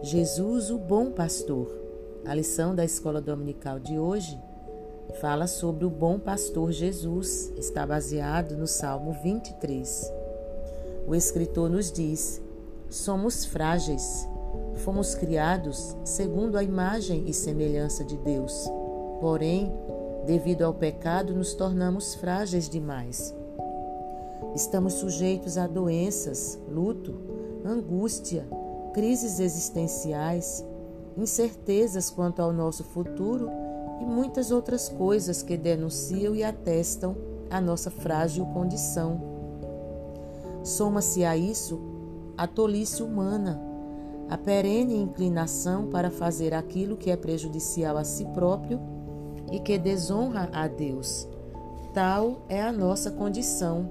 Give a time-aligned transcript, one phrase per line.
[0.00, 1.76] Jesus, o bom pastor.
[2.24, 4.40] A lição da escola dominical de hoje
[5.20, 10.12] fala sobre o bom pastor Jesus, está baseado no Salmo 23.
[11.04, 12.40] O escritor nos diz:
[12.88, 14.28] somos frágeis,
[14.84, 18.70] fomos criados segundo a imagem e semelhança de Deus.
[19.20, 19.72] Porém,
[20.26, 23.34] devido ao pecado, nos tornamos frágeis demais.
[24.54, 27.16] Estamos sujeitos a doenças, luto,
[27.64, 28.46] angústia,
[28.98, 30.66] crises existenciais,
[31.16, 33.48] incertezas quanto ao nosso futuro
[34.00, 37.14] e muitas outras coisas que denunciam e atestam
[37.48, 39.20] a nossa frágil condição.
[40.64, 41.80] Soma-se a isso
[42.36, 43.62] a tolice humana,
[44.28, 48.80] a perene inclinação para fazer aquilo que é prejudicial a si próprio
[49.52, 51.28] e que desonra a Deus.
[51.94, 53.88] Tal é a nossa condição.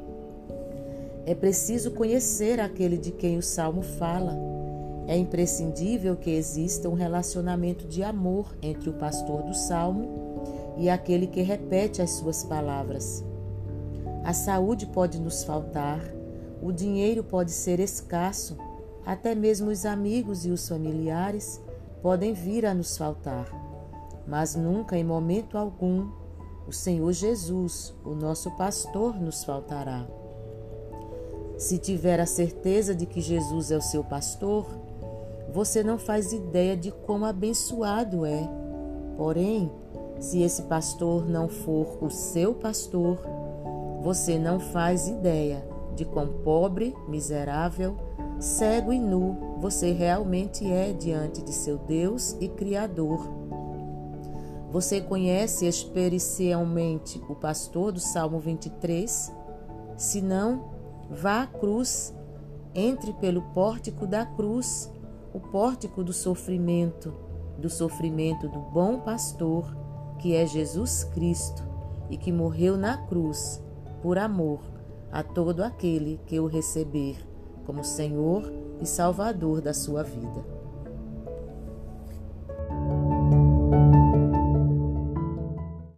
[1.26, 4.57] É preciso conhecer aquele de quem o salmo fala.
[5.08, 11.28] É imprescindível que exista um relacionamento de amor entre o pastor do salmo e aquele
[11.28, 13.24] que repete as suas palavras.
[14.26, 16.02] A saúde pode nos faltar,
[16.62, 18.58] o dinheiro pode ser escasso,
[19.06, 21.62] até mesmo os amigos e os familiares
[22.02, 23.48] podem vir a nos faltar.
[24.28, 26.12] Mas nunca, em momento algum,
[26.68, 30.06] o Senhor Jesus, o nosso pastor, nos faltará.
[31.58, 34.87] Se tiver a certeza de que Jesus é o seu pastor,
[35.54, 38.50] você não faz ideia de quão abençoado é.
[39.16, 39.72] Porém,
[40.20, 43.20] se esse pastor não for o seu pastor,
[44.02, 47.96] você não faz ideia de quão pobre, miserável,
[48.40, 53.28] cego e nu você realmente é diante de seu Deus e Criador.
[54.72, 59.34] Você conhece experiencialmente o pastor do Salmo 23?
[59.96, 60.78] Se não,
[61.10, 62.14] Vá à cruz,
[62.76, 64.92] entre pelo pórtico da cruz,
[65.38, 67.14] o pórtico do sofrimento,
[67.60, 69.78] do sofrimento do bom pastor,
[70.18, 71.64] que é Jesus Cristo
[72.10, 73.64] e que morreu na cruz
[74.02, 74.62] por amor
[75.12, 77.18] a todo aquele que o receber
[77.68, 78.52] como Senhor
[78.82, 80.57] e Salvador da sua vida.